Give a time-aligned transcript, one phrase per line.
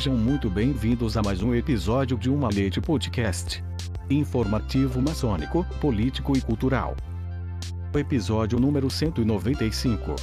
[0.00, 3.62] Sejam muito bem-vindos a mais um episódio de Uma Leite Podcast.
[4.08, 6.96] Informativo maçônico, político e cultural.
[7.94, 10.16] Episódio número 195.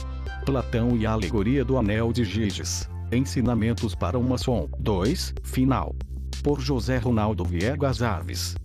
[0.48, 2.90] Platão e a alegoria do Anel de Giges.
[3.12, 4.68] Ensinamentos para o maçom.
[4.80, 5.35] 2.
[5.44, 5.96] Final.
[6.41, 8.55] Por José Ronaldo Viegas Aves.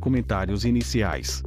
[0.00, 1.40] Comentários iniciais.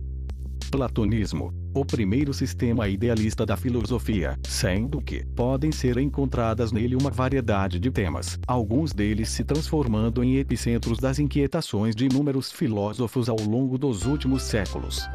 [0.71, 7.79] Platonismo o primeiro sistema idealista da filosofia, sendo que podem ser encontradas nele uma variedade
[7.79, 13.77] de temas, alguns deles se transformando em epicentros das inquietações de inúmeros filósofos ao longo
[13.77, 15.07] dos últimos séculos.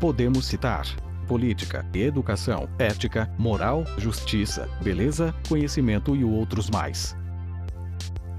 [0.00, 0.86] Podemos citar
[1.26, 7.16] política, educação, ética, moral, justiça, beleza, conhecimento e outros mais.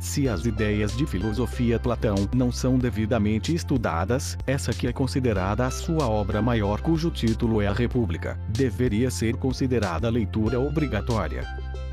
[0.08, 5.70] Se as ideias de filosofia Platão não são devidamente estudadas, essa que é considerada a
[5.70, 11.44] sua obra maior cujo título é a República, deveria ser considerada leitura obrigatória.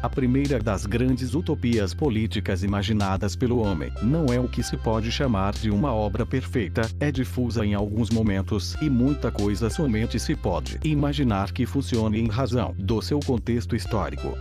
[0.01, 5.11] A primeira das grandes utopias políticas imaginadas pelo homem não é o que se pode
[5.11, 10.37] chamar de uma obra perfeita, é difusa em alguns momentos e muita coisa somente se
[10.37, 14.39] pode imaginar que funcione em razão do seu contexto histórico.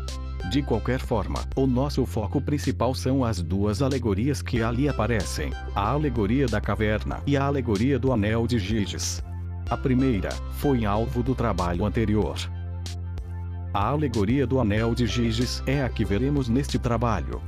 [0.52, 5.90] De qualquer forma, o nosso foco principal são as duas alegorias que ali aparecem: a
[5.90, 9.24] alegoria da caverna e a alegoria do anel de Giges.
[9.70, 12.36] A primeira foi alvo do trabalho anterior.
[13.74, 17.42] A alegoria do anel de Giges é a que veremos neste trabalho.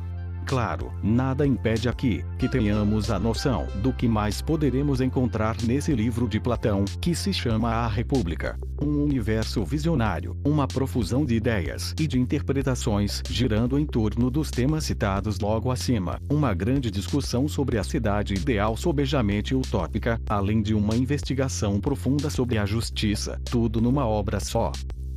[0.46, 6.28] Claro, nada impede aqui que tenhamos a noção do que mais poderemos encontrar nesse livro
[6.28, 8.56] de Platão, que se chama A República.
[8.80, 14.84] Um universo visionário, uma profusão de ideias e de interpretações girando em torno dos temas
[14.84, 20.96] citados logo acima, uma grande discussão sobre a cidade ideal sobejamente utópica, além de uma
[20.96, 24.72] investigação profunda sobre a justiça, tudo numa obra só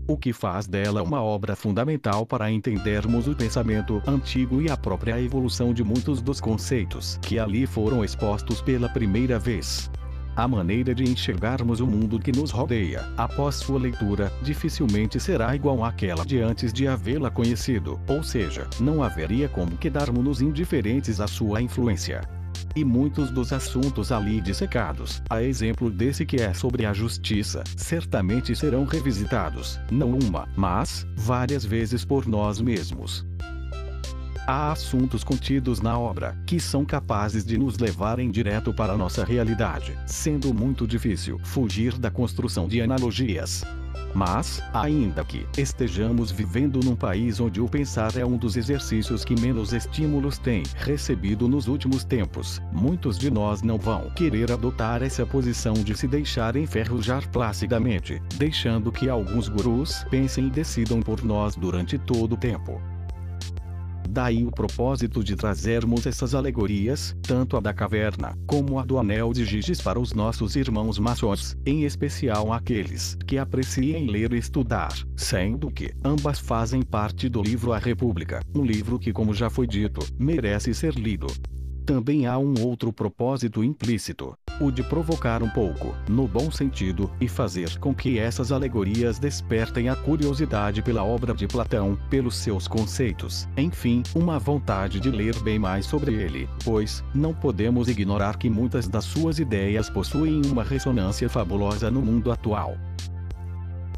[0.08, 5.20] o que faz dela uma obra fundamental para entendermos o pensamento antigo e a própria
[5.20, 9.90] evolução de muitos dos conceitos que ali foram expostos pela primeira vez.
[10.34, 15.84] A maneira de enxergarmos o mundo que nos rodeia, após sua leitura, dificilmente será igual
[15.84, 21.60] àquela de antes de havê-la conhecido, ou seja, não haveria como quedarmos indiferentes à sua
[21.60, 22.37] influência
[22.74, 28.54] e muitos dos assuntos ali dissecados, a exemplo desse que é sobre a justiça, certamente
[28.54, 33.26] serão revisitados, não uma, mas várias vezes por nós mesmos.
[34.46, 39.22] Há assuntos contidos na obra que são capazes de nos levarem direto para a nossa
[39.22, 43.62] realidade, sendo muito difícil fugir da construção de analogias.
[44.14, 49.38] Mas, ainda que estejamos vivendo num país onde o pensar é um dos exercícios que
[49.40, 55.24] menos estímulos tem recebido nos últimos tempos, muitos de nós não vão querer adotar essa
[55.26, 61.54] posição de se deixar enferrujar placidamente, deixando que alguns gurus pensem e decidam por nós
[61.54, 62.80] durante todo o tempo.
[64.10, 69.34] Daí o propósito de trazermos essas alegorias, tanto a da caverna, como a do anel
[69.34, 74.94] de Giges para os nossos irmãos maçons, em especial aqueles que apreciem ler e estudar,
[75.14, 79.66] sendo que ambas fazem parte do livro A República, um livro que, como já foi
[79.66, 81.26] dito, merece ser lido.
[81.84, 87.28] Também há um outro propósito implícito, o de provocar um pouco, no bom sentido, e
[87.28, 93.48] fazer com que essas alegorias despertem a curiosidade pela obra de Platão, pelos seus conceitos,
[93.56, 98.88] enfim, uma vontade de ler bem mais sobre ele, pois, não podemos ignorar que muitas
[98.88, 102.76] das suas ideias possuem uma ressonância fabulosa no mundo atual.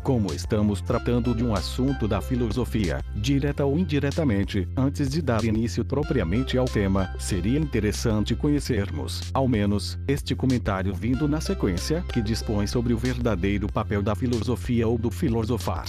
[0.03, 5.84] Como estamos tratando de um assunto da filosofia, direta ou indiretamente, antes de dar início
[5.84, 12.66] propriamente ao tema, seria interessante conhecermos, ao menos, este comentário vindo na sequência, que dispõe
[12.66, 15.84] sobre o verdadeiro papel da filosofia ou do filosofar.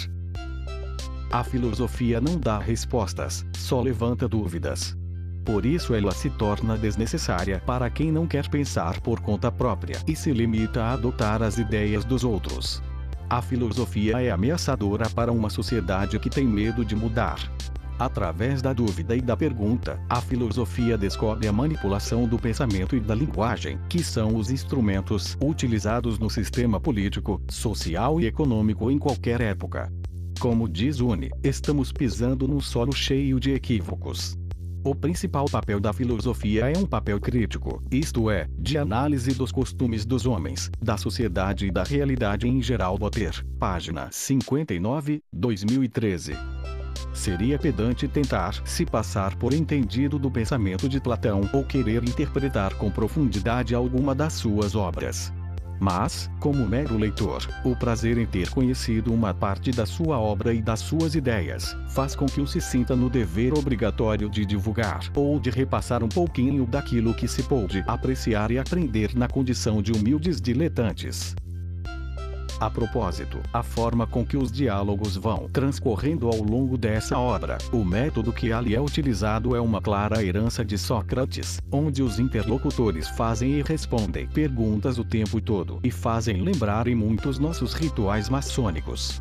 [1.32, 4.96] A filosofia não dá respostas, só levanta dúvidas.
[5.46, 10.16] Por isso ela se torna desnecessária para quem não quer pensar por conta própria e
[10.18, 12.84] se limita a adotar as ideias dos outros.
[13.32, 17.40] A filosofia é ameaçadora para uma sociedade que tem medo de mudar.
[17.98, 23.16] Através da dúvida e da pergunta, a filosofia descobre a manipulação do pensamento e da
[23.16, 29.90] linguagem, que são os instrumentos utilizados no sistema político, social e econômico em qualquer época.
[30.38, 34.38] Como diz Une, estamos pisando num solo cheio de equívocos.
[34.84, 40.06] O principal papel da filosofia é um papel crítico, isto é, de análise dos costumes
[40.06, 42.98] dos homens, da sociedade e da realidade em geral.
[42.98, 46.34] Boter, página 59, 2013.
[47.14, 52.90] Seria pedante tentar se passar por entendido do pensamento de Platão ou querer interpretar com
[52.90, 55.32] profundidade alguma das suas obras.
[55.82, 60.62] Mas, como mero leitor, o prazer em ter conhecido uma parte da sua obra e
[60.62, 65.40] das suas ideias, faz com que o se sinta no dever obrigatório de divulgar ou
[65.40, 70.40] de repassar um pouquinho daquilo que se pôde apreciar e aprender na condição de humildes
[70.40, 71.36] diletantes.
[72.62, 77.84] A propósito, a forma com que os diálogos vão transcorrendo ao longo dessa obra, o
[77.84, 83.54] método que ali é utilizado é uma clara herança de Sócrates, onde os interlocutores fazem
[83.54, 89.20] e respondem perguntas o tempo todo e fazem lembrar em muitos nossos rituais maçônicos.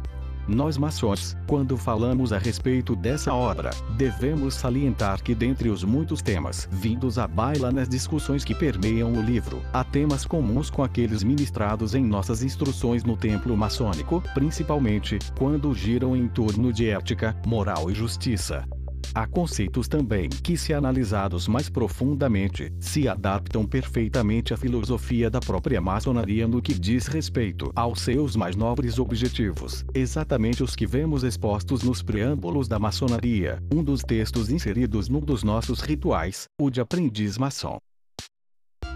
[0.51, 6.69] Nós maçons, quando falamos a respeito dessa obra, devemos salientar que dentre os muitos temas
[6.73, 11.95] vindos à baila nas discussões que permeiam o livro, há temas comuns com aqueles ministrados
[11.95, 17.95] em nossas instruções no templo maçônico, principalmente quando giram em torno de ética, moral e
[17.95, 18.67] justiça.
[19.13, 25.81] Há conceitos também que, se analisados mais profundamente, se adaptam perfeitamente à filosofia da própria
[25.81, 31.83] maçonaria no que diz respeito aos seus mais nobres objetivos, exatamente os que vemos expostos
[31.83, 37.37] nos preâmbulos da maçonaria, um dos textos inseridos num dos nossos rituais, o de aprendiz
[37.37, 37.79] maçom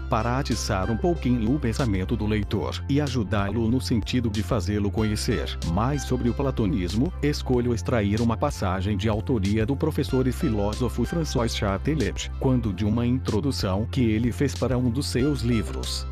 [0.09, 5.57] para atiçar um pouquinho o pensamento do leitor e ajudá-lo no sentido de fazê-lo conhecer
[5.73, 11.55] mais sobre o platonismo, escolho extrair uma passagem de autoria do professor e filósofo François
[11.55, 16.05] Chatelet, quando de uma introdução que ele fez para um dos seus livros.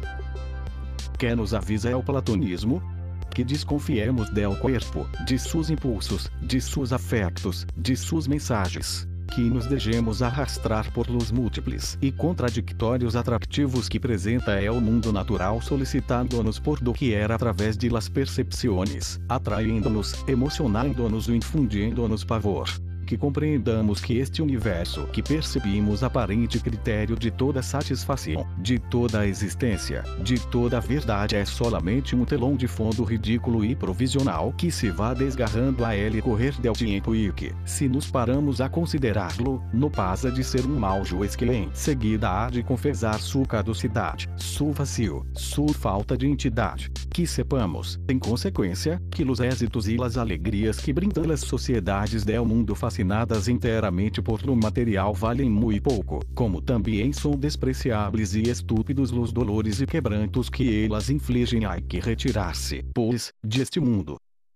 [1.18, 2.81] Que nos avisa é o platonismo,
[3.30, 9.66] que desconfiemos del corpo, de seus impulsos, de seus afetos, de suas mensagens que nos
[9.66, 16.60] deixemos arrastrar por los múltiples e contraditórios atrativos que apresenta é o mundo natural solicitando-nos
[16.60, 22.70] por doquier através de las percepções, atraindo-nos, emocionando-nos e infundindo-nos pavor
[23.13, 29.27] que compreendamos que este universo que percebimos aparente critério de toda satisfação, de toda a
[29.27, 34.71] existência, de toda a verdade é solamente um telão de fundo ridículo e provisional que
[34.71, 39.62] se vá desgarrando a ele correr del tempo e que, se nos paramos a considerá-lo,
[39.71, 44.27] no passa de ser um mal juiz que em seguida há de confessar sua caducidade,
[44.36, 46.92] sua vazio, sua falta de entidade.
[47.12, 52.44] Que sepamos, em consequência, que os êxitos e as alegrias que brindam as sociedades del
[52.44, 52.74] mundo
[53.04, 59.34] fascinadas inteiramente por lo material valem muito pouco, como também são despreciáveis e estúpidos os
[59.34, 61.66] dolores e quebrantos que elas infligem.
[61.66, 64.16] Há que retirar-se, pois, deste mundo.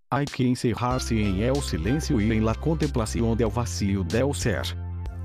[0.10, 4.64] Há que encerrar-se em el silêncio e em la contemplação del vacío del ser.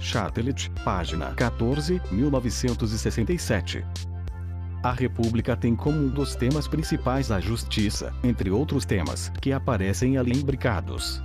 [0.01, 3.85] Chatelet, página 14, 1967.
[4.83, 10.19] A República tem como um dos temas principais a justiça, entre outros temas, que aparecem
[10.19, 11.23] ali imbricados.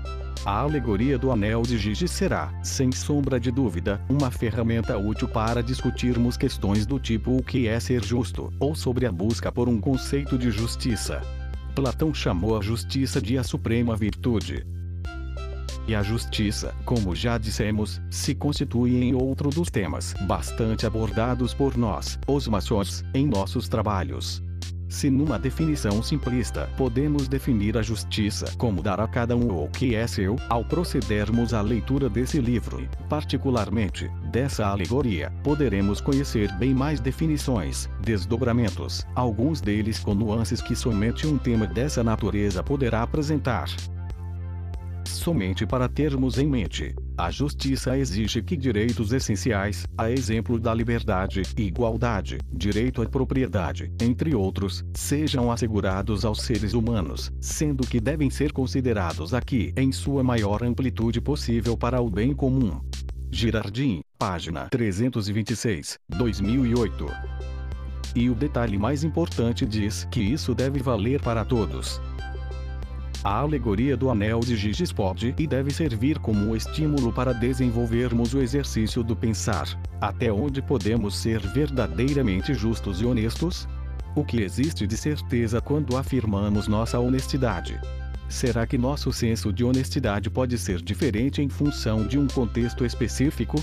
[0.48, 5.62] A alegoria do anel de Gigi será, sem sombra de dúvida, uma ferramenta útil para
[5.62, 9.78] discutirmos questões do tipo o que é ser justo, ou sobre a busca por um
[9.78, 11.22] conceito de justiça.
[11.76, 14.66] Platão chamou a justiça de a suprema virtude.
[15.86, 21.76] E a justiça, como já dissemos, se constitui em outro dos temas bastante abordados por
[21.76, 24.42] nós, os maçons, em nossos trabalhos.
[24.90, 29.96] Se numa definição simplista podemos definir a justiça como dar a cada um o que
[29.96, 37.00] é seu, ao procedermos à leitura desse livro, particularmente dessa alegoria, poderemos conhecer bem mais
[37.00, 43.68] definições, desdobramentos, alguns deles com nuances que somente um tema dessa natureza poderá apresentar
[45.06, 46.96] somente para termos em mente.
[47.18, 54.36] A justiça exige que direitos essenciais, a exemplo da liberdade, igualdade, direito à propriedade, entre
[54.36, 60.64] outros, sejam assegurados aos seres humanos, sendo que devem ser considerados aqui em sua maior
[60.64, 62.80] amplitude possível para o bem comum.
[63.32, 67.08] Girardim, página 326, 2008.
[68.16, 72.00] E o detalhe mais importante diz que isso deve valer para todos.
[73.28, 78.40] A alegoria do anel de Giges pode e deve servir como estímulo para desenvolvermos o
[78.40, 79.68] exercício do pensar.
[80.00, 83.68] Até onde podemos ser verdadeiramente justos e honestos?
[84.16, 87.78] O que existe de certeza quando afirmamos nossa honestidade?
[88.30, 93.62] Será que nosso senso de honestidade pode ser diferente em função de um contexto específico?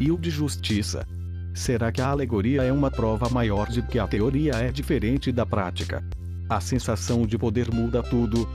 [0.00, 1.06] E o de justiça?
[1.52, 5.44] Será que a alegoria é uma prova maior de que a teoria é diferente da
[5.44, 6.02] prática?
[6.48, 8.48] A sensação de poder muda tudo,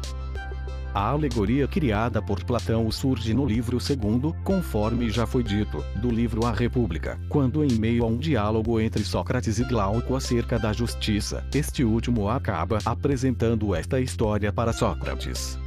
[0.92, 6.44] A alegoria criada por Platão surge no livro segundo, conforme já foi dito, do livro
[6.48, 11.46] A República, quando em meio a um diálogo entre Sócrates e Glauco acerca da justiça,
[11.54, 15.60] este último acaba apresentando esta história para Sócrates.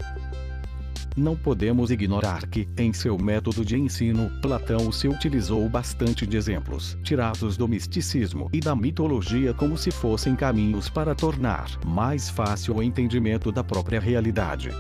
[1.16, 6.98] Não podemos ignorar que, em seu método de ensino, Platão se utilizou bastante de exemplos
[7.04, 12.82] tirados do misticismo e da mitologia como se fossem caminhos para tornar mais fácil o
[12.82, 14.70] entendimento da própria realidade.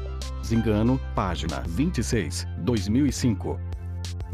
[0.44, 3.74] Zingano, página 26, 2005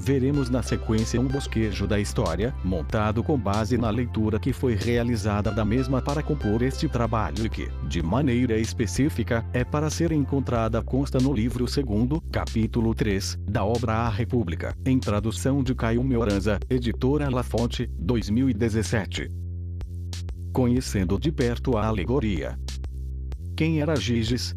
[0.00, 5.52] veremos na sequência um bosquejo da história, montado com base na leitura que foi realizada
[5.52, 10.82] da mesma para compor este trabalho e que, de maneira específica, é para ser encontrada
[10.82, 16.58] consta no livro 2, capítulo 3, da obra A República, em tradução de Caio Mioranza,
[16.70, 19.30] editora La Fonte, 2017.
[20.50, 22.58] Conhecendo de perto a alegoria.
[23.54, 24.56] Quem era Giges?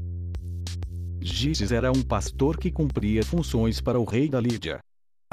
[1.19, 4.79] Giges era um pastor que cumpria funções para o rei da Lídia.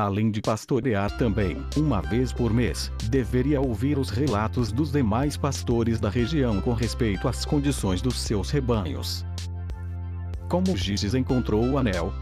[0.00, 6.00] Além de pastorear também, uma vez por mês, deveria ouvir os relatos dos demais pastores
[6.00, 9.26] da região com respeito às condições dos seus rebanhos.
[10.48, 12.14] Como Giges encontrou o anel?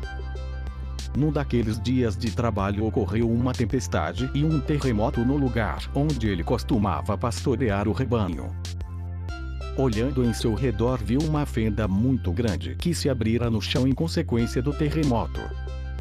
[1.17, 6.43] Num daqueles dias de trabalho ocorreu uma tempestade e um terremoto no lugar onde ele
[6.43, 8.51] costumava pastorear o rebanho.
[9.77, 13.93] Olhando em seu redor viu uma fenda muito grande que se abrira no chão em
[13.93, 15.41] consequência do terremoto.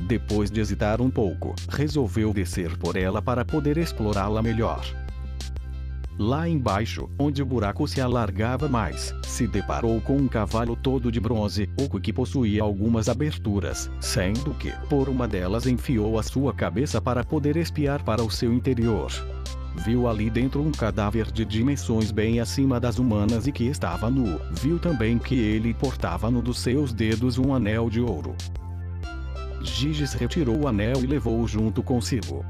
[0.01, 4.85] Depois de hesitar um pouco, resolveu descer por ela para poder explorá-la melhor.
[6.19, 11.19] Lá embaixo, onde o buraco se alargava mais, se deparou com um cavalo todo de
[11.19, 16.99] bronze, oco que possuía algumas aberturas, sendo que, por uma delas enfiou a sua cabeça
[16.99, 19.11] para poder espiar para o seu interior.
[19.85, 24.39] Viu ali dentro um cadáver de dimensões bem acima das humanas e que estava nu.
[24.51, 28.35] Viu também que ele portava no dos seus dedos um anel de ouro.
[29.61, 32.45] Giges retirou o anel e levou-o junto consigo.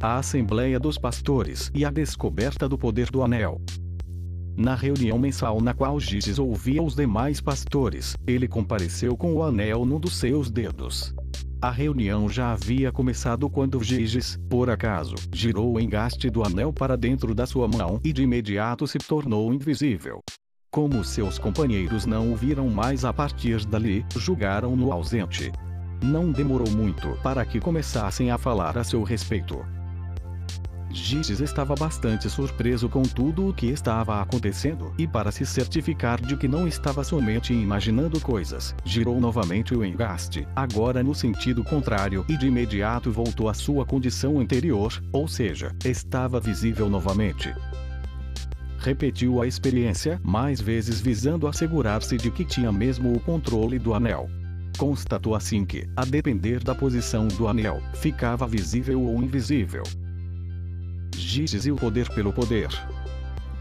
[0.00, 3.60] A Assembleia dos Pastores e a descoberta do poder do anel.
[4.56, 9.84] Na reunião mensal na qual Giges ouvia os demais pastores, ele compareceu com o anel
[9.86, 11.14] num dos seus dedos.
[11.60, 16.96] A reunião já havia começado quando Giges, por acaso, girou o engaste do anel para
[16.96, 20.20] dentro da sua mão e de imediato se tornou invisível.
[20.70, 25.52] Como seus companheiros não o viram mais a partir dali, julgaram-no ausente.
[26.02, 29.64] Não demorou muito para que começassem a falar a seu respeito.
[30.90, 36.36] Giges estava bastante surpreso com tudo o que estava acontecendo, e para se certificar de
[36.36, 42.36] que não estava somente imaginando coisas, girou novamente o engaste, agora no sentido contrário, e
[42.36, 47.54] de imediato voltou à sua condição anterior, ou seja, estava visível novamente.
[48.78, 54.28] Repetiu a experiência mais vezes visando assegurar-se de que tinha mesmo o controle do anel.
[54.78, 59.82] Constatou assim que, a depender da posição do anel, ficava visível ou invisível.
[61.14, 62.68] Giges e o poder pelo poder.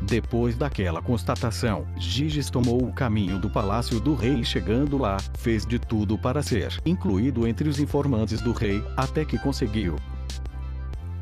[0.02, 5.64] Depois daquela constatação, Giges tomou o caminho do palácio do rei e chegando lá, fez
[5.66, 9.96] de tudo para ser incluído entre os informantes do rei, até que conseguiu.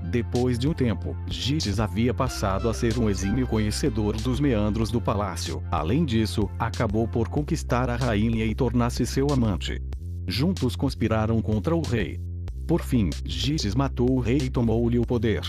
[0.10, 5.00] Depois de um tempo, Giges havia passado a ser um exímio conhecedor dos meandros do
[5.00, 5.62] palácio.
[5.70, 9.80] Além disso, acabou por conquistar a rainha e tornar-se seu amante.
[10.28, 12.20] Juntos conspiraram contra o rei.
[12.68, 15.42] Por fim, Giges matou o rei e tomou-lhe o poder.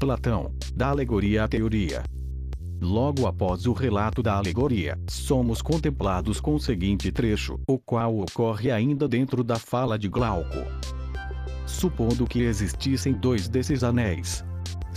[0.00, 2.02] Platão, da alegoria à teoria.
[2.80, 8.70] Logo após o relato da alegoria, somos contemplados com o seguinte trecho, o qual ocorre
[8.70, 10.64] ainda dentro da fala de Glauco.
[11.78, 14.44] Supondo que existissem dois desses anéis,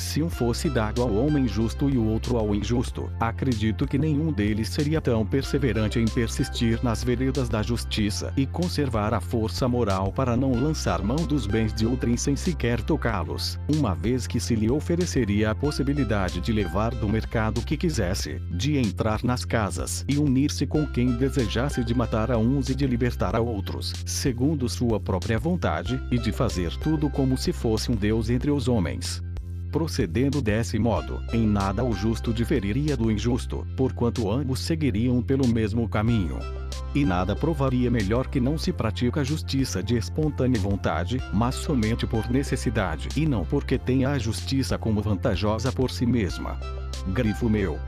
[0.01, 4.31] se um fosse dado ao homem justo e o outro ao injusto, acredito que nenhum
[4.31, 10.11] deles seria tão perseverante em persistir nas veredas da justiça e conservar a força moral
[10.11, 14.55] para não lançar mão dos bens de outrem sem sequer tocá-los, uma vez que se
[14.55, 20.17] lhe ofereceria a possibilidade de levar do mercado que quisesse, de entrar nas casas e
[20.17, 24.99] unir-se com quem desejasse de matar a uns e de libertar a outros, segundo sua
[24.99, 29.21] própria vontade, e de fazer tudo como se fosse um Deus entre os homens.
[29.71, 35.87] Procedendo desse modo, em nada o justo diferiria do injusto, porquanto ambos seguiriam pelo mesmo
[35.87, 36.39] caminho.
[36.93, 42.05] E nada provaria melhor que não se pratica a justiça de espontânea vontade, mas somente
[42.05, 46.59] por necessidade e não porque tenha a justiça como vantajosa por si mesma.
[47.13, 47.79] Grifo meu.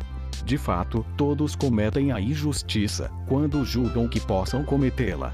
[0.45, 5.33] De fato, todos cometem a injustiça, quando julgam que possam cometê-la.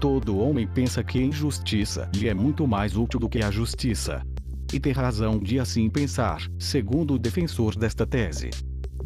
[0.00, 4.24] Todo homem pensa que a injustiça lhe é muito mais útil do que a justiça
[4.72, 8.50] e ter razão de assim pensar, segundo o defensor desta tese.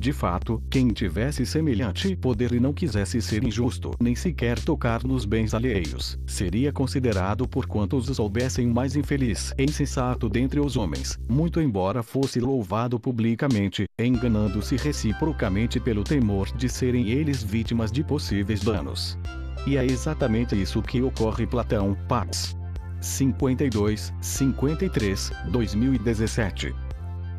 [0.02, 5.25] De fato, quem tivesse semelhante poder e não quisesse ser injusto, nem sequer tocar nos
[5.25, 11.16] bens alheios, seria considerado por quantos os soubessem mais infeliz e insensato dentre os homens,
[11.28, 18.61] muito embora fosse louvado publicamente, enganando-se reciprocamente pelo temor de serem eles vítimas de possíveis
[18.61, 19.16] danos.
[19.69, 22.57] E é exatamente isso que ocorre Platão, Pax.
[23.02, 26.75] 52, 53, 2017.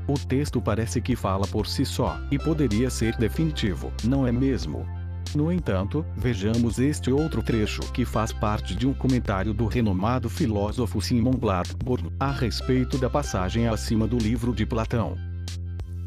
[0.05, 4.85] O texto parece que fala por si só, e poderia ser definitivo, não é mesmo?
[5.33, 11.01] No entanto, vejamos este outro trecho que faz parte de um comentário do renomado filósofo
[11.01, 15.17] Simon Blackburn a respeito da passagem acima do livro de Platão.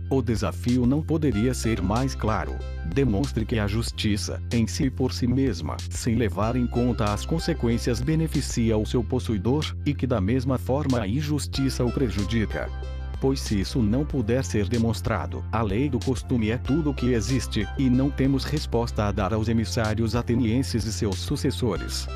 [0.09, 2.55] O desafio não poderia ser mais claro.
[2.95, 7.27] Demonstre que a justiça, em si e por si mesma, sem levar em conta as
[7.27, 12.71] consequências, beneficia o seu possuidor, e que da mesma forma a injustiça o prejudica.
[13.21, 17.13] Pois se isso não puder ser demonstrado, a lei do costume é tudo o que
[17.13, 22.07] existe, e não temos resposta a dar aos emissários atenienses e seus sucessores.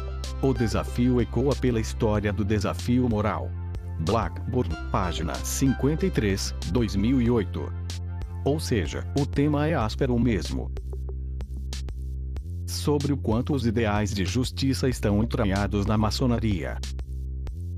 [0.41, 3.51] O desafio ecoa pela história do desafio moral.
[4.07, 7.80] Blackburn, página 53, 2008.
[8.45, 10.73] Ou seja, o tema é áspero mesmo.
[12.67, 16.79] Sobre o quanto os ideais de justiça estão entranhados na maçonaria.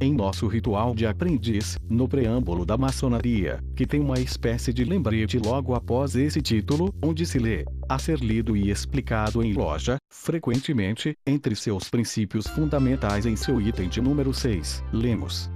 [0.00, 5.38] Em nosso ritual de aprendiz, no preâmbulo da maçonaria, que tem uma espécie de lembrete
[5.38, 11.14] logo após esse título, onde se lê, a ser lido e explicado em loja, frequentemente,
[11.26, 15.48] entre seus princípios fundamentais em seu item de número 6, lemos.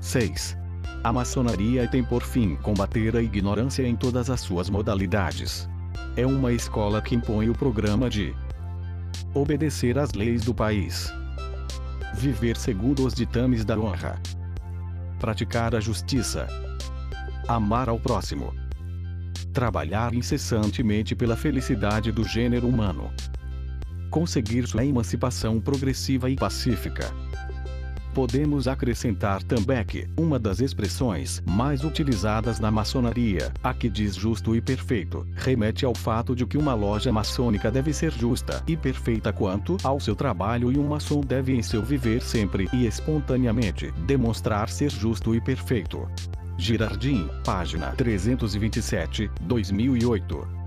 [0.00, 0.59] 6.
[1.02, 5.66] A maçonaria tem por fim combater a ignorância em todas as suas modalidades.
[6.14, 8.34] É uma escola que impõe o programa de
[9.32, 11.10] obedecer às leis do país,
[12.14, 14.20] viver segundo os ditames da honra,
[15.18, 16.46] praticar a justiça,
[17.48, 18.52] amar ao próximo,
[19.54, 23.10] trabalhar incessantemente pela felicidade do gênero humano,
[24.10, 27.10] conseguir sua emancipação progressiva e pacífica
[28.14, 34.56] Podemos acrescentar também que, uma das expressões mais utilizadas na maçonaria, a que diz justo
[34.56, 39.32] e perfeito, remete ao fato de que uma loja maçônica deve ser justa e perfeita
[39.32, 44.68] quanto ao seu trabalho e um maçom deve em seu viver sempre e espontaneamente demonstrar
[44.68, 46.08] ser justo e perfeito.
[46.58, 50.59] Girardim, página 327, 2008.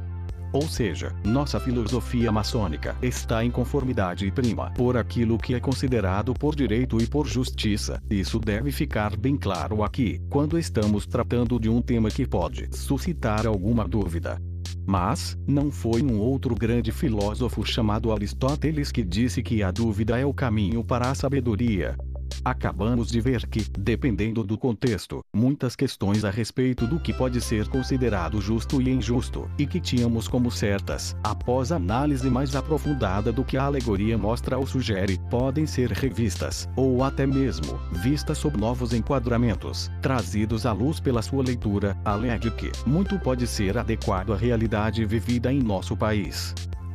[0.53, 6.31] Ou seja, nossa filosofia maçônica está em conformidade e prima por aquilo que é considerado
[6.33, 7.99] por direito e por justiça.
[8.07, 13.47] Isso deve ficar bem claro aqui, quando estamos tratando de um tema que pode suscitar
[13.47, 14.39] alguma dúvida.
[14.85, 20.25] Mas, não foi um outro grande filósofo chamado Aristóteles que disse que a dúvida é
[20.25, 21.97] o caminho para a sabedoria.
[22.43, 27.67] Acabamos de ver que, dependendo do contexto, muitas questões a respeito do que pode ser
[27.67, 33.57] considerado justo e injusto, e que tínhamos como certas, após análise mais aprofundada do que
[33.57, 39.91] a alegoria mostra ou sugere, podem ser revistas, ou até mesmo, vistas sob novos enquadramentos,
[40.01, 45.05] trazidos à luz pela sua leitura, além de que, muito pode ser adequado à realidade
[45.05, 46.53] vivida em nosso país.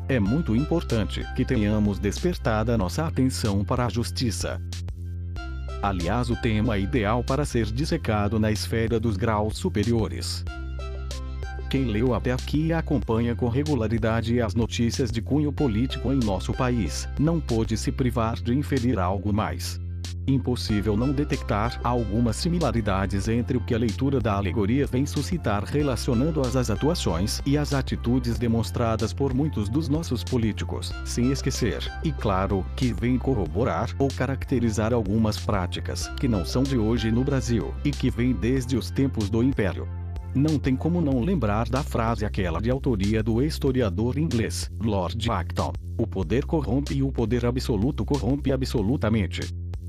[0.08, 4.58] É muito importante que tenhamos despertada nossa atenção para a justiça,
[5.82, 10.44] Aliás, o tema ideal para ser dissecado na esfera dos graus superiores.
[11.70, 16.52] Quem leu até aqui e acompanha com regularidade as notícias de cunho político em nosso
[16.52, 19.80] país, não pôde se privar de inferir algo mais
[20.28, 26.56] impossível não detectar algumas similaridades entre o que a leitura da alegoria vem suscitar relacionando-as
[26.56, 32.64] às atuações e às atitudes demonstradas por muitos dos nossos políticos, sem esquecer, e claro,
[32.76, 37.90] que vem corroborar ou caracterizar algumas práticas que não são de hoje no Brasil e
[37.90, 39.88] que vêm desde os tempos do Império.
[40.34, 45.72] Não tem como não lembrar da frase aquela de autoria do historiador inglês, Lord Acton.
[45.98, 49.40] O poder corrompe e o poder absoluto corrompe absolutamente.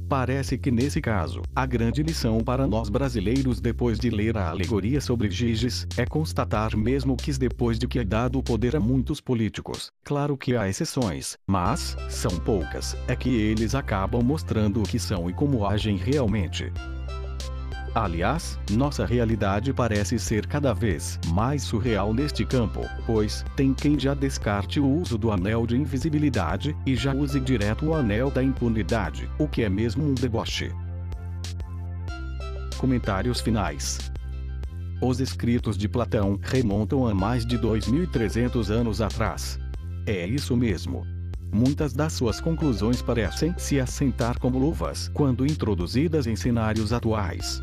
[0.10, 5.00] Parece que nesse caso, a grande lição para nós brasileiros depois de ler a alegoria
[5.00, 9.22] sobre Giges, é constatar mesmo que depois de que é dado o poder a muitos
[9.22, 14.98] políticos, claro que há exceções, mas, são poucas, é que eles acabam mostrando o que
[14.98, 16.74] são e como agem realmente.
[18.00, 24.14] Aliás, nossa realidade parece ser cada vez mais surreal neste campo, pois tem quem já
[24.14, 29.30] descarte o uso do anel de invisibilidade e já use direto o anel da impunidade,
[29.38, 30.72] o que é mesmo um deboche.
[32.78, 34.00] Comentários finais.
[35.02, 39.60] Os escritos de Platão remontam a mais de 2.300 anos atrás.
[40.06, 41.06] É isso mesmo.
[41.52, 47.62] Muitas das suas conclusões parecem se assentar como luvas quando introduzidas em cenários atuais.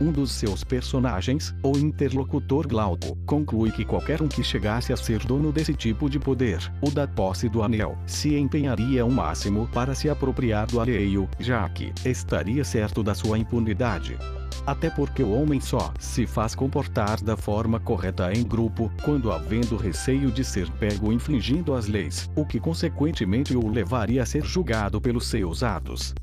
[0.00, 5.20] Um dos seus personagens, o interlocutor Glauco, conclui que qualquer um que chegasse a ser
[5.20, 9.94] dono desse tipo de poder, o da posse do anel, se empenharia ao máximo para
[9.94, 14.18] se apropriar do alheio, já que estaria certo da sua impunidade.
[14.66, 19.76] Até porque o homem só se faz comportar da forma correta em grupo, quando havendo
[19.76, 25.00] receio de ser pego infringindo as leis, o que consequentemente o levaria a ser julgado
[25.00, 26.14] pelos seus atos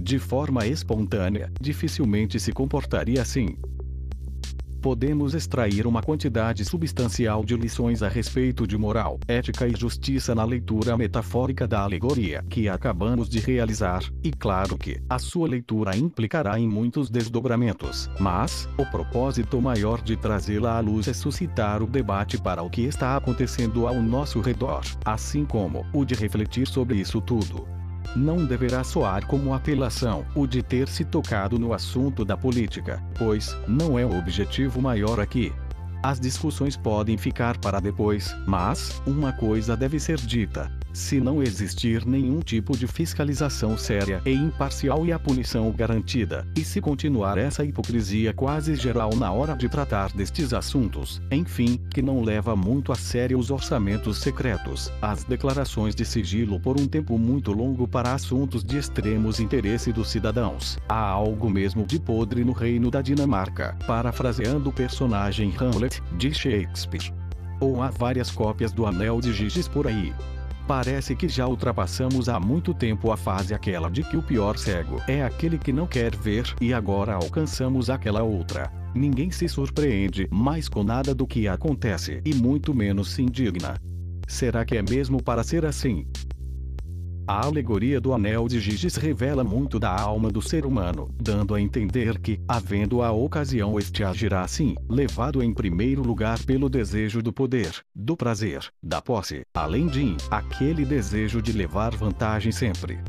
[0.00, 3.56] de forma espontânea, dificilmente se comportaria assim.
[4.80, 10.44] Podemos extrair uma quantidade substancial de lições a respeito de moral, ética e justiça na
[10.44, 16.56] leitura metafórica da alegoria que acabamos de realizar, e claro que a sua leitura implicará
[16.60, 22.38] em muitos desdobramentos, mas o propósito maior de trazê-la à luz é suscitar o debate
[22.38, 27.20] para o que está acontecendo ao nosso redor, assim como o de refletir sobre isso
[27.20, 27.66] tudo
[28.16, 33.56] não deverá soar como apelação o de ter se tocado no assunto da política, pois
[33.68, 35.52] não é o objetivo maior aqui.
[36.02, 42.06] As discussões podem ficar para depois, mas uma coisa deve ser dita: se não existir
[42.06, 47.62] nenhum tipo de fiscalização séria e imparcial e a punição garantida, e se continuar essa
[47.62, 52.94] hipocrisia quase geral na hora de tratar destes assuntos, enfim, que não leva muito a
[52.94, 58.64] sério os orçamentos secretos, as declarações de sigilo por um tempo muito longo para assuntos
[58.64, 64.70] de extremos interesse dos cidadãos, há algo mesmo de podre no reino da Dinamarca, parafraseando
[64.70, 67.12] o personagem Hamlet, de Shakespeare.
[67.60, 70.14] Ou há várias cópias do Anel de Giges por aí.
[70.66, 75.00] Parece que já ultrapassamos há muito tempo a fase aquela de que o pior cego
[75.06, 78.72] é aquele que não quer ver e agora alcançamos aquela outra.
[78.92, 83.76] Ninguém se surpreende mais com nada do que acontece e muito menos se indigna.
[84.26, 86.04] Será que é mesmo para ser assim?
[87.28, 91.60] A alegoria do anel de Giges revela muito da alma do ser humano, dando a
[91.60, 97.32] entender que, havendo a ocasião, este agirá assim, levado em primeiro lugar pelo desejo do
[97.32, 103.00] poder, do prazer, da posse, além de aquele desejo de levar vantagem sempre.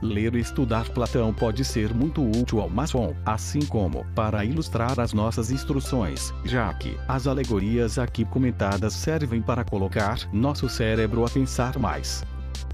[0.00, 5.12] Ler e estudar Platão pode ser muito útil ao maçom, assim como para ilustrar as
[5.12, 11.78] nossas instruções, já que as alegorias aqui comentadas servem para colocar nosso cérebro a pensar
[11.80, 12.24] mais.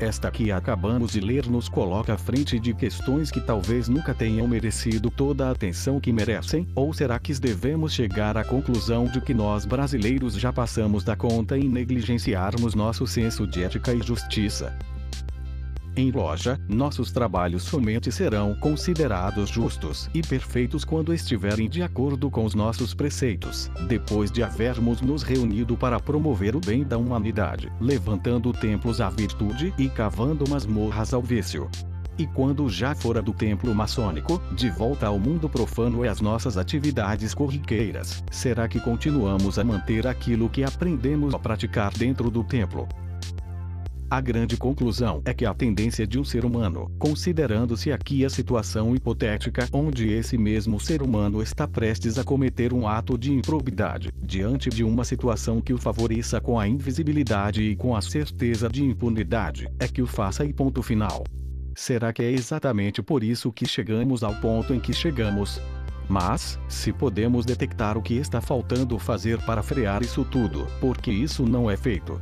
[0.00, 4.46] Esta que acabamos de ler nos coloca à frente de questões que talvez nunca tenham
[4.46, 9.34] merecido toda a atenção que merecem, ou será que devemos chegar à conclusão de que
[9.34, 14.76] nós brasileiros já passamos da conta em negligenciarmos nosso senso de ética e justiça?
[15.96, 22.44] Em loja, nossos trabalhos somente serão considerados justos e perfeitos quando estiverem de acordo com
[22.44, 28.52] os nossos preceitos, depois de havermos nos reunido para promover o bem da humanidade, levantando
[28.52, 31.68] templos à virtude e cavando masmorras ao vício.
[32.16, 36.56] E quando já fora do templo maçônico, de volta ao mundo profano e às nossas
[36.56, 42.88] atividades corriqueiras, será que continuamos a manter aquilo que aprendemos a praticar dentro do templo?
[44.10, 48.96] A grande conclusão é que a tendência de um ser humano, considerando-se aqui a situação
[48.96, 54.70] hipotética onde esse mesmo ser humano está prestes a cometer um ato de improbidade, diante
[54.70, 59.68] de uma situação que o favoreça com a invisibilidade e com a certeza de impunidade,
[59.78, 61.24] é que o faça e ponto final.
[61.74, 65.60] Será que é exatamente por isso que chegamos ao ponto em que chegamos?
[66.08, 71.44] Mas, se podemos detectar o que está faltando fazer para frear isso tudo, porque isso
[71.44, 72.18] não é feito,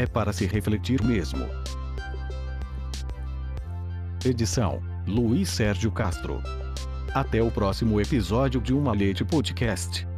[0.00, 1.46] é para se refletir mesmo.
[4.24, 6.42] Edição: Luiz Sérgio Castro.
[7.14, 10.09] Até o próximo episódio de Uma Leite Podcast.